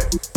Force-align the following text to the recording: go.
go. 0.00 0.35